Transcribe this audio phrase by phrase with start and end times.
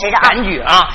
[0.00, 0.88] 是的，感觉啊。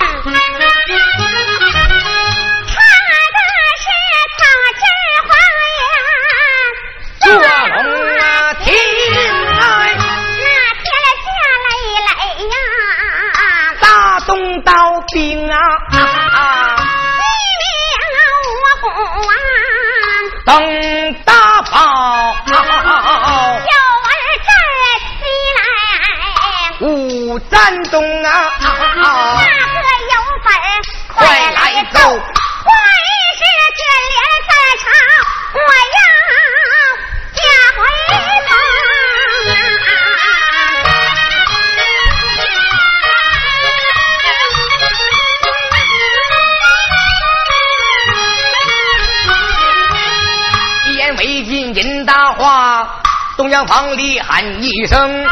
[53.42, 55.26] 东厢房里喊一声：“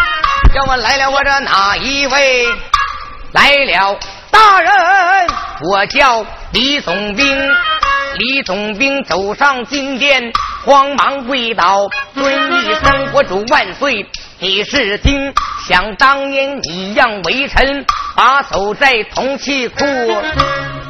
[0.51, 2.43] 叫我来了，我这哪一位
[3.33, 3.99] 来了？
[4.31, 4.71] 大人，
[5.69, 7.55] 我叫李总兵。
[8.17, 10.33] 李总兵走上金殿，
[10.65, 14.03] 慌忙跪倒，尊一声国主万岁。
[14.39, 15.31] 你是听，
[15.67, 19.85] 想当年你让微臣把守在铜器库，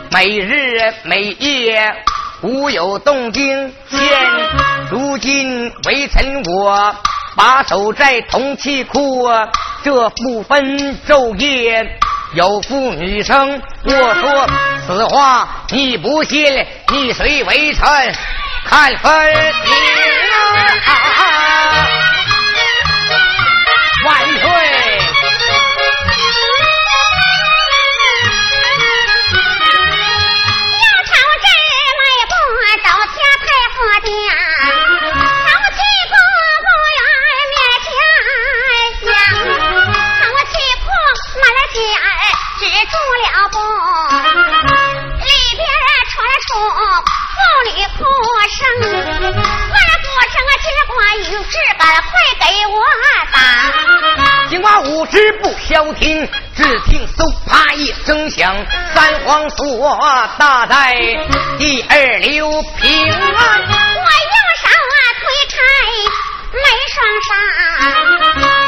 [0.09, 1.93] 每日每夜。”
[2.41, 3.99] 无有动静，现
[4.89, 6.95] 如今微臣我
[7.35, 9.29] 把守在铜器库，
[9.83, 11.99] 这不分昼夜，
[12.33, 13.61] 有妇女生。
[13.83, 14.47] 我说
[14.85, 17.85] 此话你不信，你随为臣
[18.65, 19.73] 看分明。
[20.85, 21.98] 啊
[42.89, 43.55] 住了步，
[45.19, 45.61] 里边
[46.09, 46.13] 传
[46.47, 46.49] 出
[47.35, 47.99] 妇女哭
[48.49, 52.73] 声，那哭声啊，只管与志敢快给我
[53.31, 53.35] 打。
[54.49, 57.17] 金瓜五十不消停，只听嗖
[57.47, 58.55] 啪一声响，
[58.95, 59.97] 三皇锁
[60.37, 60.95] 打在
[61.57, 62.49] 第二流
[62.81, 65.57] 平安，我用手啊推开
[66.51, 68.58] 门双上。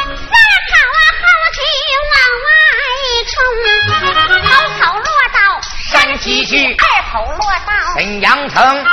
[6.21, 8.83] 山西去，二口落到沈阳城，三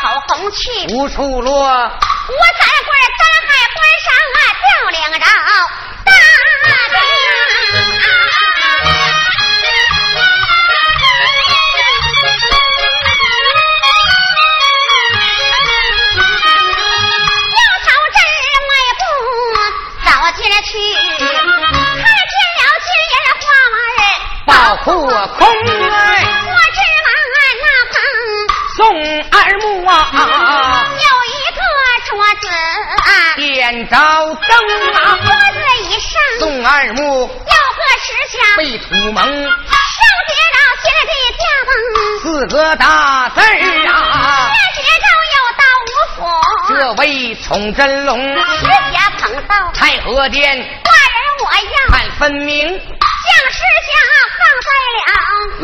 [0.00, 1.52] 口红去无处落。
[1.52, 5.26] 我三棍三海关上啊掉两招。
[24.84, 24.94] 破
[25.38, 25.46] 空
[29.30, 29.92] 二木啊，
[30.92, 31.60] 有一个
[32.06, 34.52] 桌子啊，点着灯
[34.94, 36.10] 啊，桌子一上。
[36.38, 41.68] 宋二木有个石像被土蒙，上写着写的家风
[42.22, 42.84] 四个大
[43.30, 43.42] 字啊，
[44.74, 46.18] 写着有道无福，
[46.68, 48.18] 这位崇真龙。
[48.18, 51.96] 石家捧到太和殿，大人我要。
[51.96, 52.80] 看分明。
[53.28, 53.58] 将石
[53.88, 53.90] 像
[54.38, 55.10] 放在了。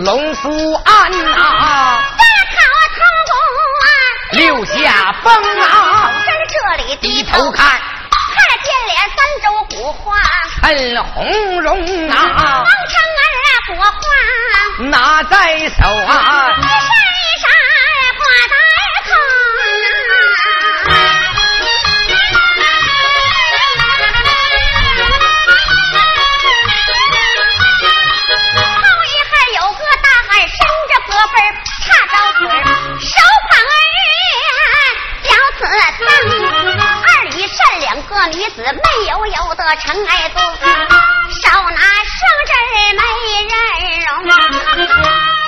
[0.05, 0.43] 龙福
[0.85, 0.91] 庵
[1.33, 1.39] 啊，
[4.35, 7.79] 啊，六下风啊，在这里低头看，看
[8.65, 10.17] 见脸三州古画，
[10.61, 11.69] 衬红绒
[12.11, 13.25] 啊，王成儿
[13.77, 13.99] 国画
[14.91, 15.35] 拿在
[15.69, 17.47] 手啊，一闪一闪
[18.19, 18.55] 挂在
[37.57, 42.53] 善良个女子没有有的尘埃多，手拿双针
[42.97, 43.03] 美
[43.49, 43.55] 人
[44.11, 44.13] 容，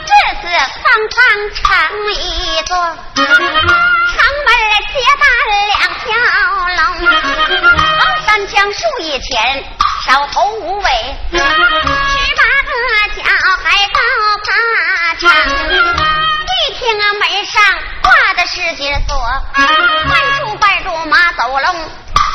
[0.06, 0.10] 这
[0.40, 0.44] 次
[0.82, 1.18] 方方
[1.54, 1.64] 成
[2.14, 2.14] 一
[2.62, 2.76] 座，
[3.16, 4.48] 城门
[4.92, 5.26] 结伴
[5.66, 6.06] 两条
[6.76, 6.86] 龙，
[8.24, 9.64] 三枪树一前，
[10.04, 10.88] 梢头无尾，
[11.32, 12.70] 十八个
[13.16, 13.18] 脚
[13.64, 13.98] 还高
[14.44, 14.48] 爬
[15.18, 15.24] 长，
[16.46, 17.54] 一听啊门上
[18.00, 19.12] 挂的是金锁，
[21.36, 21.74] 走龙。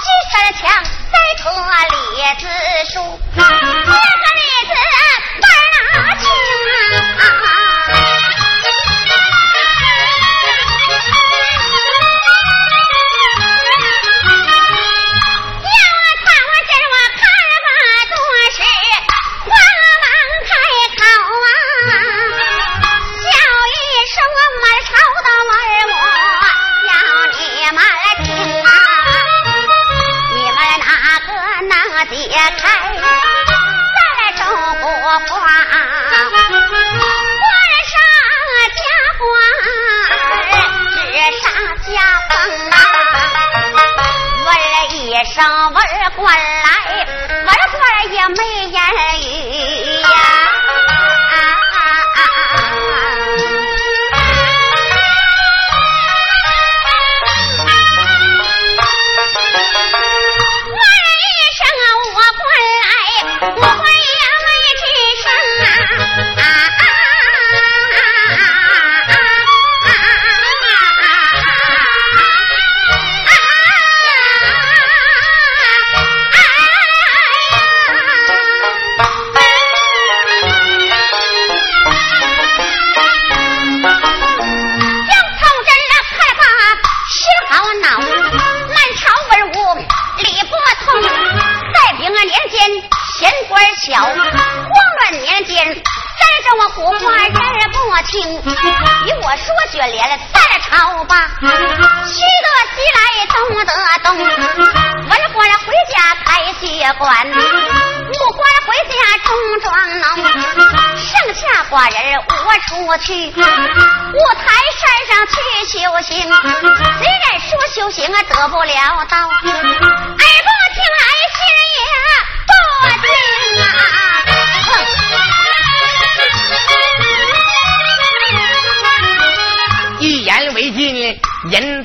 [0.02, 1.50] 西山墙栽棵
[1.90, 1.96] 李
[2.40, 2.48] 子
[2.94, 3.20] 树，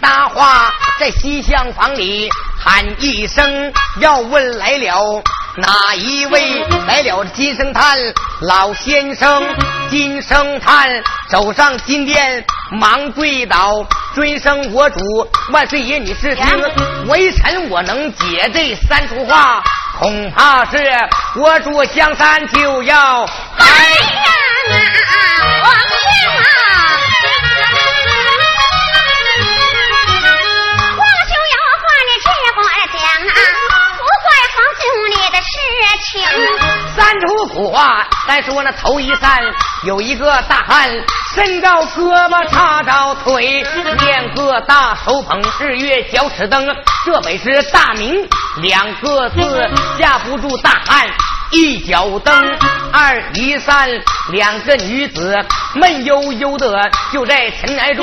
[0.07, 5.21] 大话在西厢房里喊一声，要问来了。
[5.57, 7.25] 哪一位来了？
[7.35, 7.99] 金生叹
[8.43, 9.43] 老先生，
[9.91, 10.89] 金生叹
[11.29, 15.01] 走上金殿，忙跪倒，尊声我主
[15.51, 16.47] 万岁爷，你是听，
[17.09, 19.61] 微臣我能解这三出话，
[19.99, 20.79] 恐怕是
[21.35, 24.31] 我主江山就要哎呀，
[25.65, 26.45] 皇兄啊！
[35.99, 36.23] 情，
[36.97, 38.07] 三出苦话。
[38.29, 39.41] 再说那头一散，
[39.85, 40.91] 有一个大汉，
[41.35, 43.65] 身高胳膊叉着腿，
[44.05, 46.67] 两个大手捧日月交尺灯，
[47.05, 51.07] 这本是大名，两个字架不住大汉。
[51.53, 52.35] 一脚蹬，
[52.93, 53.89] 二一散，
[54.31, 55.39] 两个女子
[55.75, 58.03] 闷悠悠的就在尘埃着，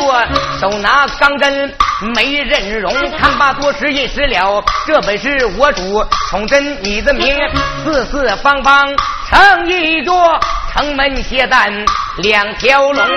[0.62, 1.76] 手拿钢针
[2.16, 2.94] 没人容。
[3.18, 7.36] 看罢多时一时了，这本是我主崇祯你的名，
[7.84, 8.86] 四四方方
[9.30, 10.40] 成一座
[10.72, 11.72] 城门歇担
[12.18, 13.08] 两条龙，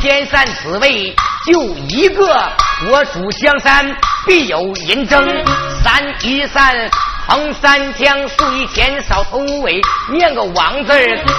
[0.00, 1.14] 天山此位
[1.46, 2.52] 就一个，
[2.90, 3.94] 我主香山
[4.26, 5.26] 必有银争。
[5.82, 6.74] 三一三。
[7.26, 9.80] 横三江，竖一前，扫头尾，
[10.10, 10.92] 念个王字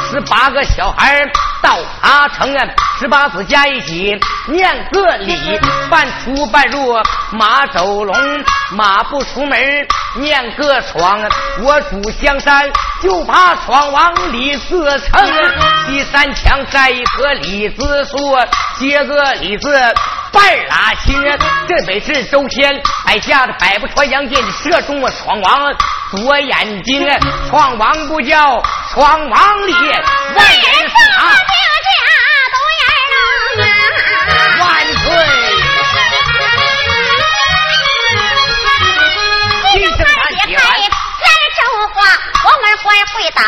[0.09, 1.23] 十八个小孩
[1.61, 2.65] 到他城啊，
[2.99, 5.59] 十八字加一起，念个李，
[5.89, 6.95] 半出半入
[7.31, 8.15] 马走龙，
[8.71, 11.21] 马不出门念个闯，
[11.61, 12.67] 我主江山
[13.01, 15.29] 就怕闯王李自成。
[15.85, 18.17] 第三枪再一颗李子树，
[18.79, 19.69] 接个李字。
[20.35, 21.15] 半拉青，
[21.65, 25.73] 这本是周天摆下的百步穿杨箭，射中我闯王
[26.11, 27.07] 左眼睛。
[27.49, 28.61] 闯王不叫
[28.91, 29.95] 闯王里，万人
[30.35, 31.53] 送他就
[31.87, 32.03] 叫
[32.51, 33.17] 独眼龙。
[34.59, 35.07] 万岁！
[39.79, 41.59] 一声喊起来，来周
[41.93, 41.95] 话，
[42.43, 43.41] 我们会会倒。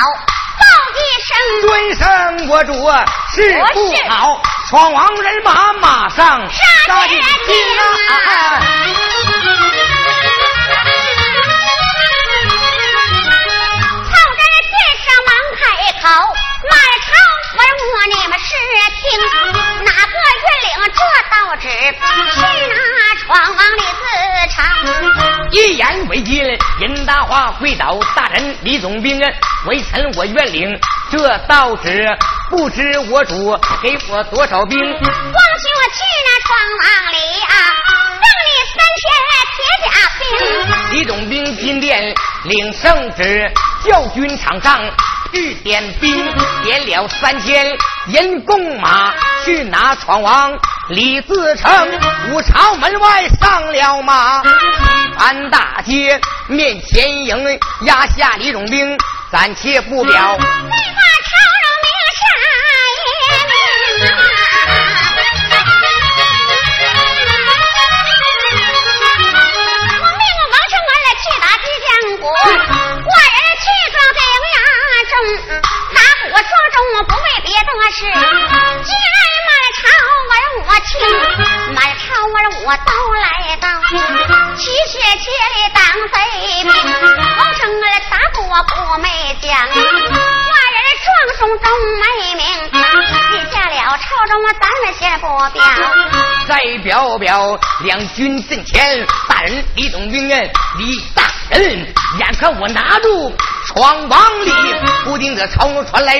[0.57, 0.63] 报
[0.95, 2.03] 一声，尊声
[2.47, 2.71] 我主
[3.35, 7.23] 是不好，闯王人马马上杀进啊！
[14.03, 15.61] 曹真先生忙开
[16.01, 16.03] 口，
[16.69, 17.09] 满朝
[17.57, 17.61] 问
[17.93, 18.45] 我你们是
[18.99, 19.03] 听
[20.87, 21.67] 这道旨？
[21.69, 24.03] 是那闯王李自
[24.53, 24.57] 成？
[25.51, 26.43] 一言为尽，
[26.79, 29.19] 任大华跪倒大人李总兵，
[29.65, 30.79] 微臣我愿领。
[31.09, 32.17] 这道旨
[32.49, 34.77] 不知我主给我多少兵？
[34.79, 35.03] 皇兄
[35.93, 37.53] 去那闯王里啊，
[38.13, 39.05] 赠你三千
[39.53, 40.21] 铁甲兵。
[40.91, 42.13] 李总兵金殿
[42.43, 43.51] 领圣旨，
[43.83, 44.81] 教军场上
[45.33, 50.57] 欲点兵，点了三千人弓马去拿闯王
[50.89, 51.71] 李自成。
[52.29, 54.43] 五朝门外上了马，
[55.17, 58.97] 安大街面前迎，压下李总兵，
[59.31, 60.37] 暂且不表。
[60.39, 60.43] 我
[96.47, 101.77] 再表表两军阵前，大人李总兵人李大人，
[102.19, 103.35] 眼看我拿住
[103.67, 104.51] 闯王里，
[105.03, 106.17] 不定的朝中传来。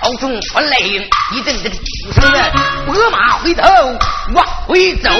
[0.00, 2.50] 朝中传来一阵这个鼓声啊，
[2.86, 3.62] 拨马回头
[4.34, 5.10] 往回走，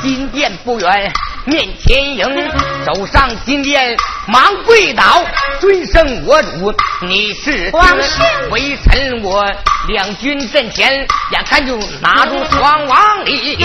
[0.00, 1.12] 金殿不远，
[1.44, 2.50] 面前迎，
[2.84, 3.96] 走上金殿
[4.28, 5.24] 忙跪倒，
[5.60, 9.44] 尊圣我主，你是皇上微臣我
[9.88, 10.92] 两军阵前，
[11.32, 13.56] 眼看就拿住双王礼，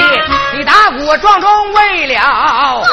[0.55, 2.87] 你打我撞钟为了我情啊，我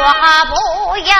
[0.00, 0.06] 我
[0.46, 0.52] 不
[0.98, 1.12] 要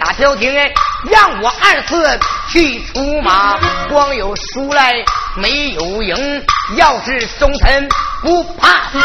[0.00, 0.70] 打调停，哎，
[1.10, 2.18] 让我二次
[2.50, 4.94] 去出马，光有输来
[5.36, 6.44] 没有赢。
[6.76, 7.88] 要是忠臣
[8.22, 8.98] 不怕死，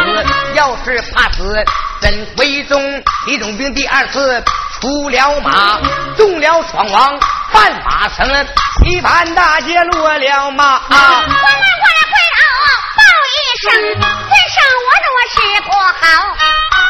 [0.53, 1.63] 要是怕死
[1.99, 3.03] 怎会中？
[3.25, 4.43] 李总兵第二次
[4.79, 5.79] 出了马，
[6.15, 7.19] 中了闯王
[7.51, 8.27] 半马城，
[8.83, 10.81] 棋盘大街落了马。
[10.89, 11.55] 我们过来
[12.11, 12.41] 回头
[12.95, 13.01] 报
[13.33, 16.03] 一声，尊上我若是不好，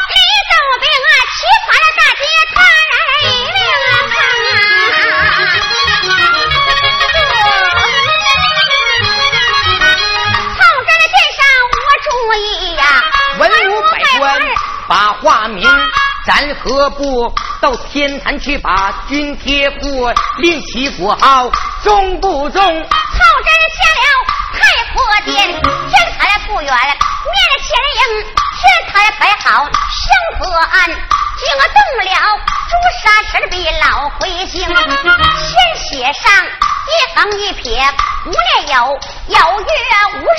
[0.08, 0.16] 李
[0.50, 2.58] 总兵啊，棋盘的大街他
[2.92, 3.26] 人命
[9.82, 9.86] 啊！
[10.56, 11.40] 从这个剑上
[11.72, 12.46] 我注意
[12.76, 12.82] 呀，
[13.40, 14.24] 文武百官
[14.88, 15.60] 把话明，
[16.26, 21.50] 咱何不到天坛去把军帖付，另起国号，
[21.84, 22.62] 中不中？
[22.62, 24.06] 凑真下了
[24.54, 24.60] 太
[24.94, 24.96] 婆
[25.26, 26.76] 殿，天台不远，面
[27.64, 28.00] 前迎，
[28.56, 29.68] 天台摆好
[30.06, 30.96] 生和安，惊
[31.74, 32.12] 动了
[32.70, 33.04] 朱砂
[33.40, 37.82] 石笔老回京，先写上一横一撇，
[38.24, 39.68] 不念有，有月
[40.20, 40.30] 无日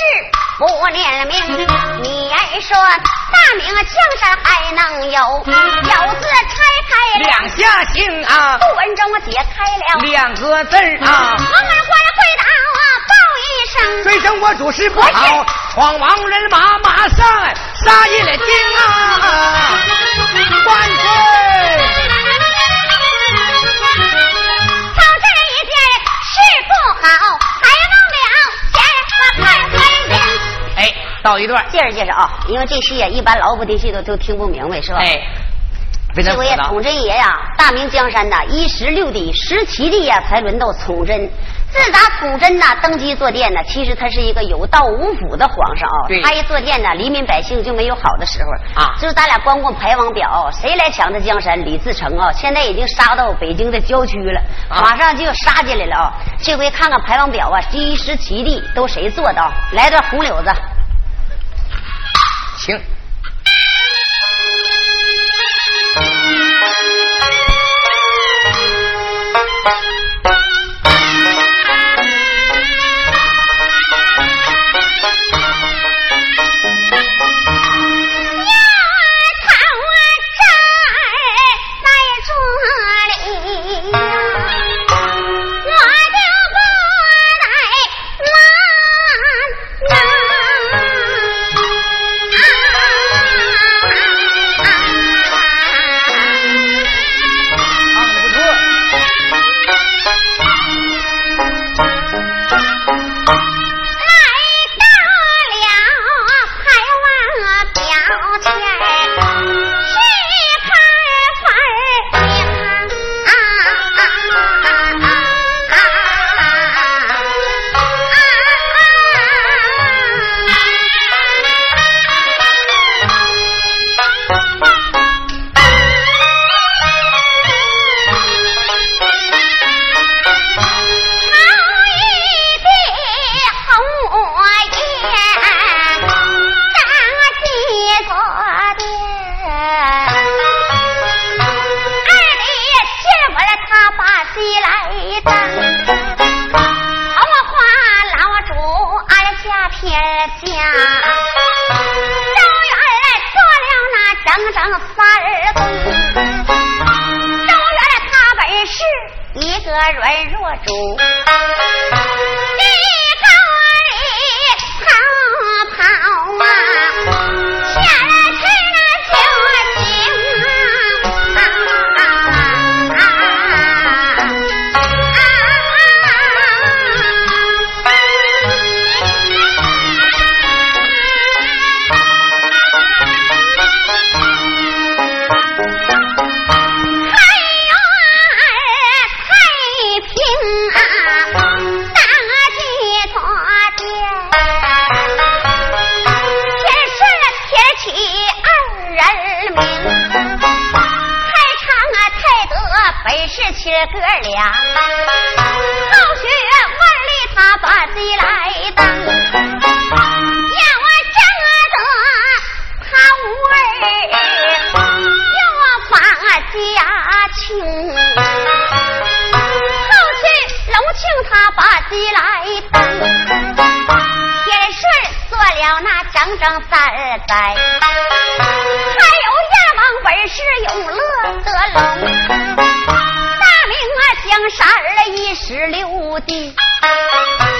[0.57, 1.67] 不念名。
[2.01, 3.85] 你儿说大明江
[4.19, 6.55] 山还能有，有字拆
[6.87, 10.01] 开两两，下行啊，杜文忠解开了。
[10.03, 11.37] 两个字儿啊我。
[11.43, 12.43] 们过来回答
[12.77, 13.11] 啊，报
[13.43, 14.03] 一声。
[14.03, 15.45] 虽生我主事不好，
[15.77, 17.17] 闯王人马马上
[17.85, 18.45] 杀一了京
[18.79, 18.81] 啊！
[20.65, 21.05] 万岁！
[24.95, 25.71] 到这一件
[26.23, 26.33] 事
[26.65, 27.05] 不好，
[27.61, 28.17] 还忘了
[28.73, 28.81] 见
[29.13, 30.17] 我快快点。
[30.77, 30.79] 哎，
[31.21, 34.97] 到一段，接着接着啊，因为这戏啊，一般老不的戏都都听不明白，是吧？
[34.99, 35.15] 哎，
[36.15, 41.29] 非常这回统真爷呀，大明江山呐，一十六帝、十七帝呀，才轮到统真。
[41.77, 46.21] 自打统真呐登基坐殿呢，其实他是一个有道无府的皇上啊对。
[46.21, 51.63] 他一坐殿呢，黎民百姓就没有好的时候啊就是咱俩光光排王表，谁来抢他江山？
[51.63, 56.13] 李自成啊，现在已经杀到北京的郊区了，啊马上就要杀进来了啊！
[56.41, 59.51] 这回看看排王表啊，第一十七帝都谁做到？
[59.73, 60.51] 来段红柳子。
[62.57, 62.96] 请。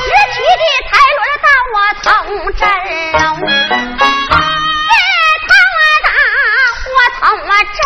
[0.07, 2.05] 十七弟才轮到我从。
[2.57, 3.21] 这他
[6.03, 6.09] 打
[6.95, 7.79] 我从阵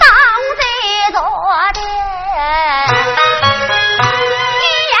[0.00, 0.04] 当
[0.56, 0.62] 的
[1.12, 1.18] 多
[1.74, 1.78] 的，
[4.56, 4.94] 一年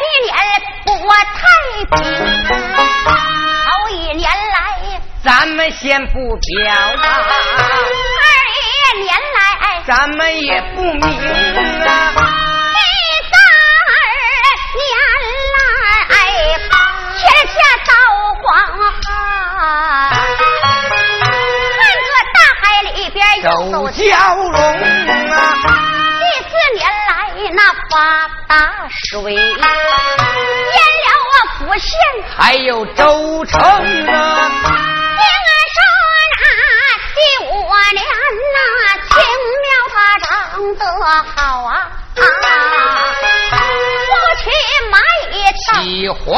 [0.00, 0.30] 一年
[0.84, 0.88] 不
[1.36, 1.38] 太
[1.90, 1.98] 平，
[3.64, 4.54] 头一年来
[5.24, 7.04] 咱们先不表啊，
[8.16, 8.22] 二
[8.54, 8.58] 一
[9.02, 9.38] 年来
[9.86, 11.00] 咱们也不明。
[23.42, 25.34] 周蛟龙啊，
[26.20, 27.10] 第四年来
[27.52, 27.94] 那发
[28.46, 28.52] 大
[28.90, 29.64] 水，淹了
[31.24, 31.88] 我府县，
[32.36, 33.64] 还有州城啊。
[35.16, 35.24] 听
[35.72, 35.80] 说
[36.42, 36.44] 那
[37.14, 37.48] 第五
[37.94, 38.04] 年
[38.56, 39.10] 啊青
[39.62, 40.28] 苗它长
[40.76, 40.82] 得
[41.34, 41.72] 好啊，
[42.16, 44.44] 我去
[44.90, 44.94] 买
[45.32, 46.28] 一条起蝗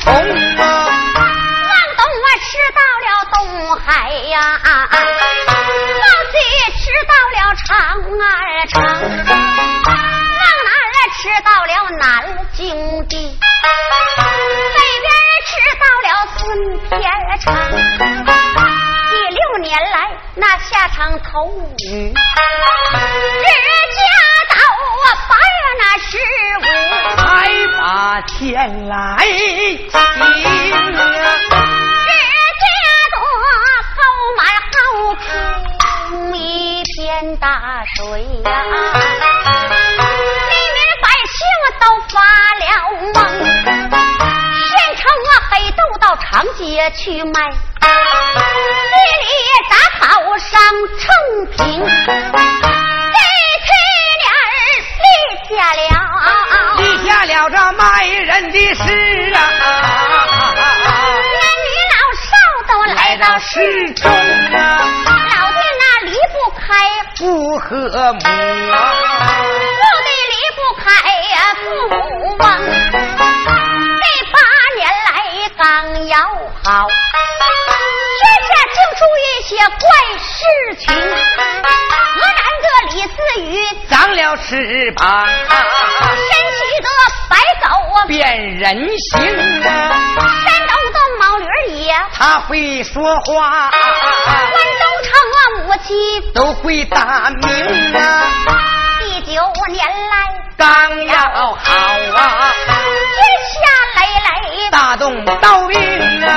[0.14, 0.62] 啊，
[1.16, 3.36] 往东我吃到了东
[3.84, 4.30] 海呀。
[4.62, 5.01] 吃
[20.42, 21.54] 那下场头
[21.86, 24.02] 雨，日家
[24.50, 26.18] 到我八月那十
[26.58, 26.60] 五，
[27.16, 27.22] 才
[27.78, 27.80] 把
[28.22, 29.30] 天来晴。
[29.30, 29.86] 日
[32.58, 32.66] 家
[33.12, 33.16] 多
[33.86, 33.94] 好
[34.36, 34.74] 满好
[35.14, 35.24] 看。
[36.34, 36.36] 一
[36.82, 36.98] 片
[37.36, 37.46] 大
[37.94, 38.02] 水
[38.42, 38.50] 呀，
[40.50, 41.38] 黎民百姓
[41.78, 42.18] 都发
[42.58, 42.66] 了
[43.14, 43.16] 梦，
[44.66, 46.26] 县城啊黑豆到长
[46.56, 47.38] 街去卖，
[47.82, 47.86] 地
[49.20, 49.26] 里
[49.70, 50.00] 杂草
[50.38, 50.50] 上
[50.98, 51.02] 成
[51.50, 53.18] 平，这
[53.66, 53.68] 去
[54.20, 54.24] 年
[54.98, 55.04] 立
[55.48, 55.82] 下了，
[56.78, 58.80] 立下了这卖人的事
[59.34, 59.38] 啊，
[60.54, 62.30] 男女老少
[62.68, 64.60] 都来到市中啊。
[67.18, 68.26] 不和睦，我
[70.02, 70.84] 的离不开
[71.30, 71.94] 呀父母
[72.42, 72.44] 啊。
[74.00, 74.34] 这八
[74.74, 75.08] 年来
[75.56, 75.60] 刚
[76.08, 76.14] 要
[76.64, 76.66] 好，
[79.52, 79.84] 些怪
[80.18, 80.94] 事情。
[80.94, 86.88] 河南的李四雨长了翅膀，神奇的
[87.28, 87.66] 白狗
[88.06, 89.10] 变人形
[89.62, 89.68] 啊！
[90.46, 91.44] 山东的毛驴
[91.84, 93.70] 也他会说话。
[95.64, 98.00] 母亲都会打鸣啊！
[99.00, 100.12] 第九年来
[100.56, 101.72] 刚要好
[102.16, 103.20] 啊，天
[103.52, 103.54] 下
[103.96, 105.78] 累累大动刀兵
[106.26, 106.30] 啊，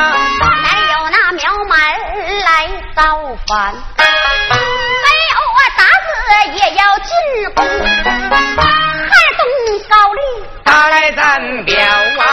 [2.95, 3.01] 造
[3.45, 6.07] 反，没有啊打死
[6.53, 7.11] 也要进
[7.53, 9.43] 宫，汉东
[9.89, 10.19] 高丽。
[10.63, 11.21] 他来咱
[11.65, 12.23] 表啊，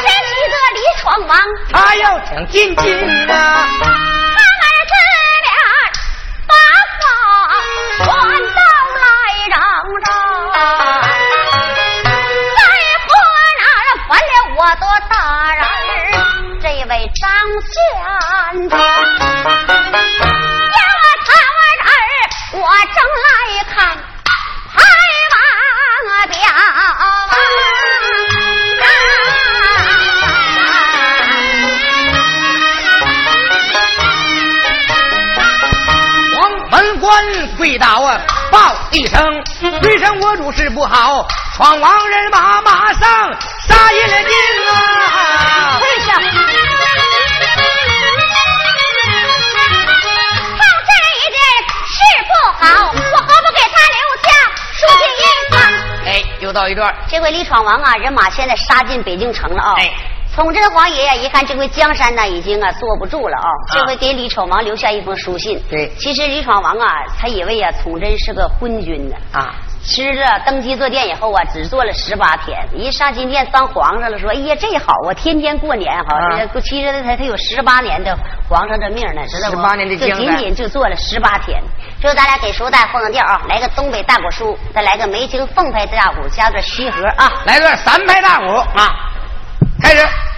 [0.00, 1.30] 天启的李闯王。
[1.72, 2.84] 他要抢金金
[3.30, 3.34] 啊。
[7.98, 8.60] 传到
[8.98, 9.06] 来
[9.48, 9.54] 嚷
[10.02, 10.06] 嚷，
[12.56, 12.60] 在
[13.06, 13.08] 河
[13.60, 13.64] 南
[14.08, 15.14] 犯了我的大
[15.54, 15.62] 人，
[16.60, 17.22] 这位张
[17.62, 17.72] 县
[18.68, 18.78] 长，
[39.12, 43.32] 报一声，回声我主事不好，闯王人马马上
[43.68, 44.34] 杀银了金
[44.70, 45.78] 啊！
[45.78, 46.20] 跪下！
[46.20, 46.26] 一
[52.24, 52.32] 不
[52.64, 54.28] 好，我何不给他留下？
[56.06, 56.08] 哎，
[56.40, 56.92] 又到一段。
[57.08, 59.74] 这回李闯王啊，人马现在杀进北京城了啊！
[59.78, 60.11] 哎。
[60.34, 65.62] 崇祯皇爷呀，一看这回江山呢已经啊坐不住了啊，这回给李闯王留下一封书信。
[65.68, 76.16] 对，其实李闯王啊，他以为啊崇祯是个昏君呢啊，其实啊登基坐殿以后啊，只坐了十八天，一上金殿当皇上了，说哎呀这好啊，天天过年哈，
[76.62, 78.16] 其实他他有十八年的
[78.48, 79.56] 皇上的命呢，知道吗？
[79.56, 81.62] 十八年的就仅仅就坐了十八天。
[82.00, 88.46] 就咱俩给书带放个调啊，来个东北大鼓书，再来个梅清凤拍大鼓，加段西河啊，来段三拍大鼓
[88.78, 89.11] 啊，
[89.82, 90.32] 开始。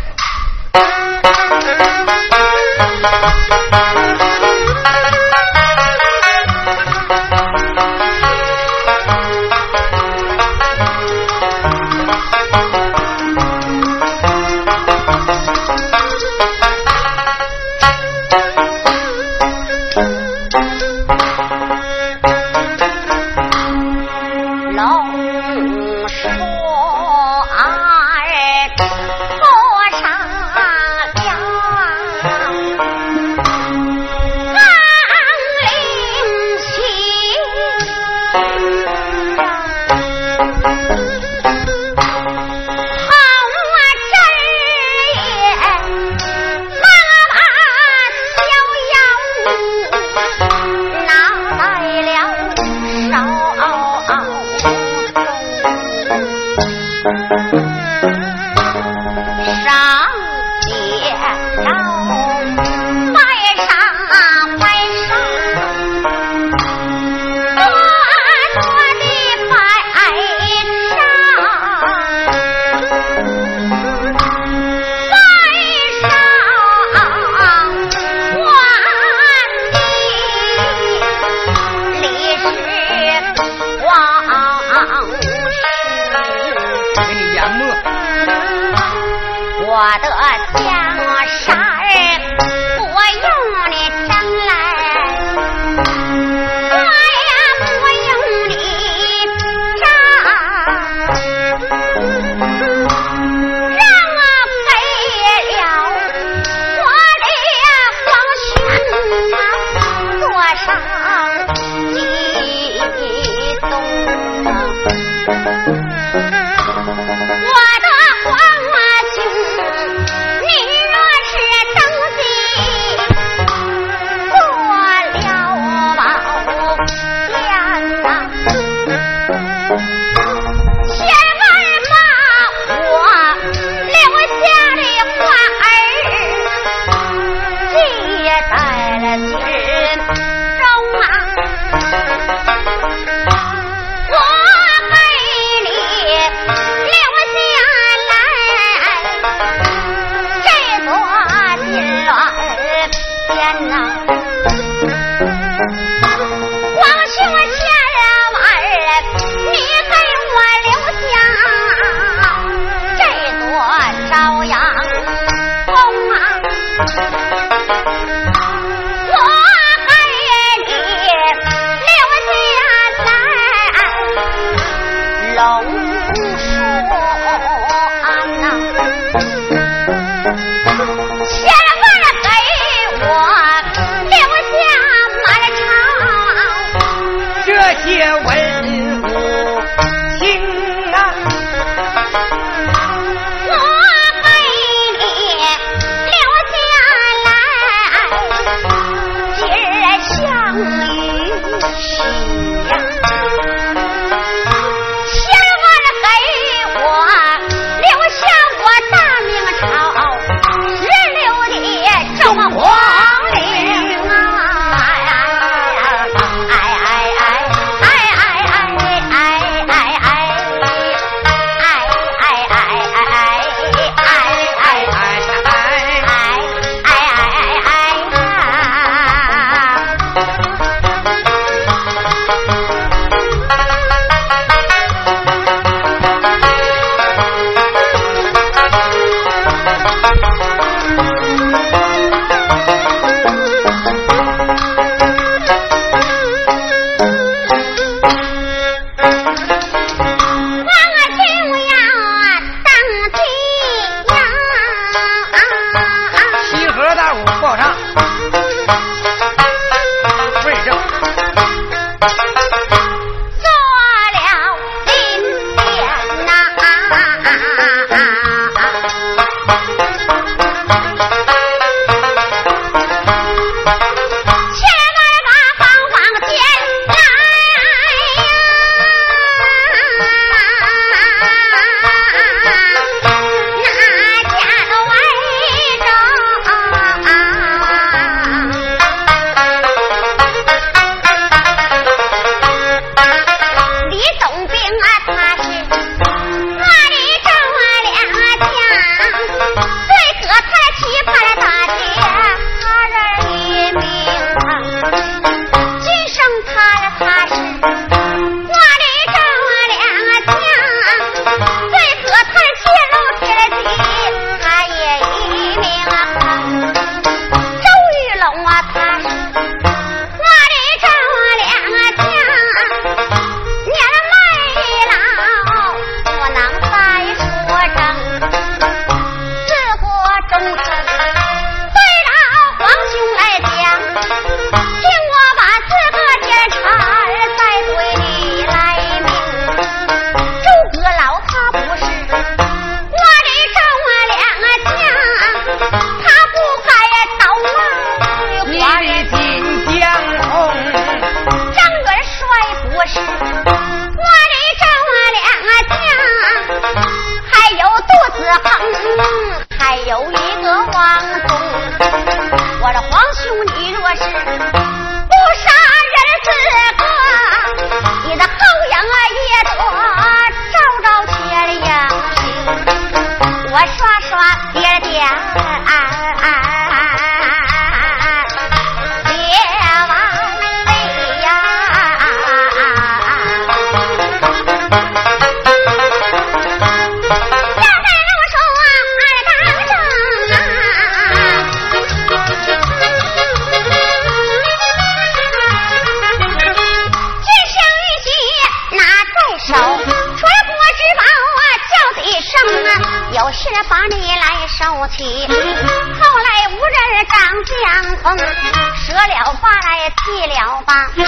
[403.14, 405.04] 有些把你来收起。
[405.24, 406.74] 后来无人
[407.06, 407.14] 掌
[407.46, 407.54] 江
[408.02, 410.34] 风，舍了花来弃了
[410.66, 411.06] 吧，放在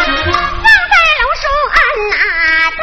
[1.19, 1.43] 龙树
[1.73, 1.77] 庵
[2.11, 2.15] 哪
[2.71, 2.81] 当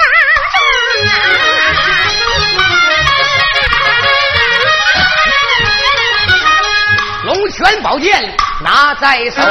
[7.24, 8.12] 中龙泉宝剑
[8.63, 9.41] 拿在手，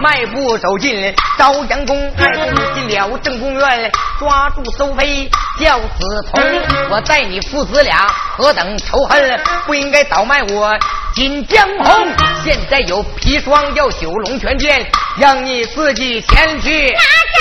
[0.00, 5.28] 迈步走进朝阳宫，迈步进了正宫院，抓住苏飞
[5.58, 5.88] 叫子
[6.30, 6.42] 从。
[6.90, 10.78] 我待你父子俩何等仇恨，不应该倒卖我
[11.14, 12.08] 锦江红。
[12.44, 16.92] 现在有砒霜要九龙泉剑，让你自己前去。
[16.92, 17.38] 那张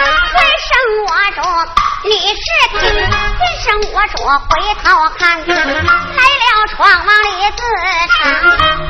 [0.00, 1.38] 啊！
[1.40, 1.77] 我说
[2.08, 2.40] 你是
[2.78, 4.16] 听，今生我说
[4.48, 4.48] 回
[4.82, 7.60] 头看，来了闯王李自
[8.16, 8.18] 成，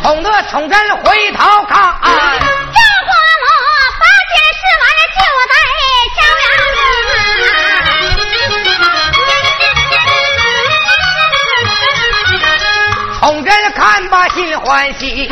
[0.04, 1.02] 哄得宠真回
[1.32, 3.10] 头看，赵国
[3.42, 3.46] 母
[3.98, 4.86] 八千四万
[5.18, 5.52] 就在
[6.14, 6.46] 朝阳。
[13.18, 15.28] 宠真看罢心欢喜，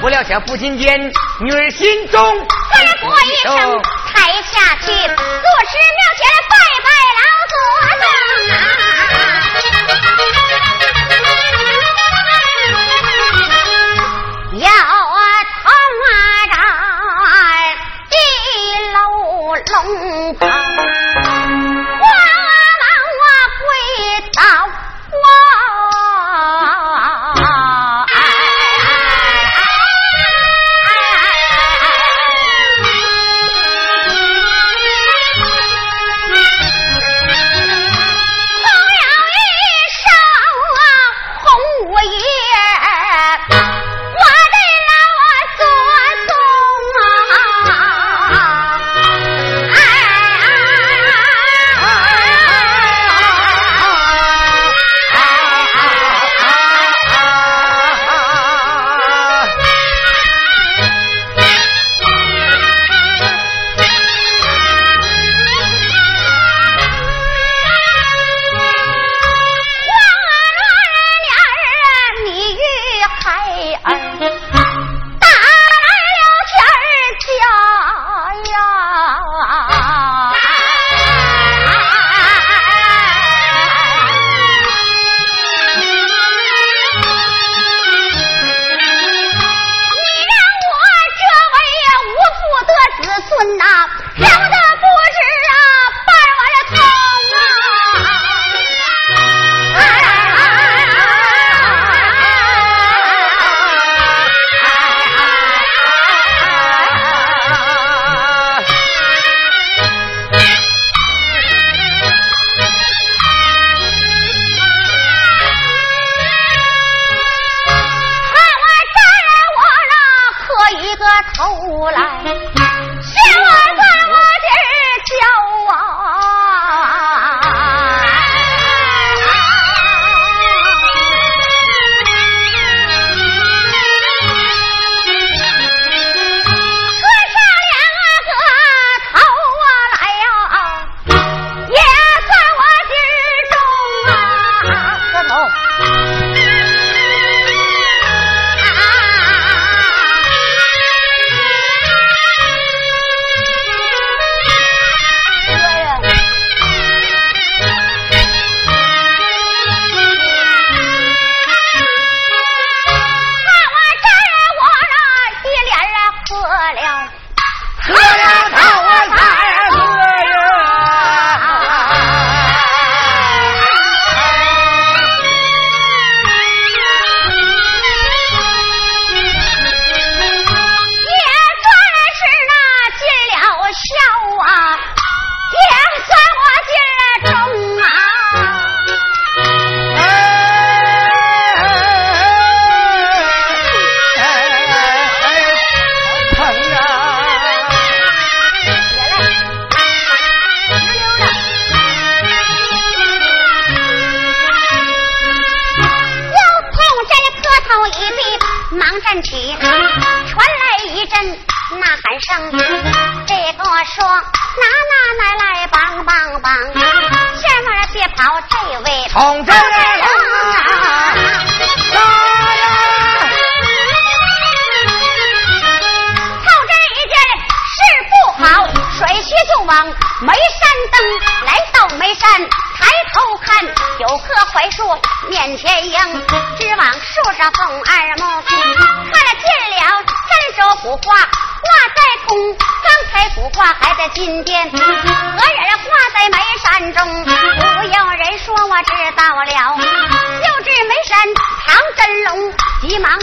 [0.00, 3.82] 不料想父亲间女儿心中再过一声。
[4.14, 5.76] 抬下去，坐师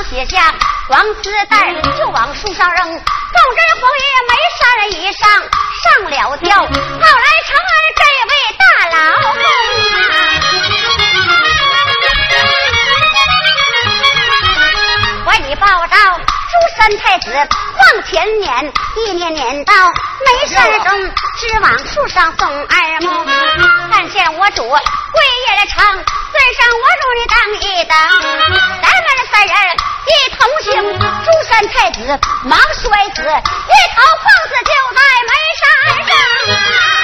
[0.04, 0.54] 写下
[0.90, 2.74] 黄丝带，就往树上。
[2.74, 2.86] 扔。
[2.86, 2.94] 凤
[3.56, 5.46] 真黄爷眉山以上上。
[6.06, 6.70] 了吊，后来
[7.48, 8.96] 成了这位大老
[15.26, 19.74] 怀里抱到朱山太子往前撵，一撵撵到
[20.26, 20.88] 眉山中，
[21.40, 23.26] 直往树上送二目。
[23.92, 24.78] 看见我主跪
[25.50, 26.04] 也长，尊
[26.54, 27.98] 上我主你等一等，
[28.82, 29.08] 咱们
[29.38, 29.76] 二人
[30.08, 32.00] 一同行朱三太子
[32.46, 36.95] 忙摔死一头碰死就在门山上。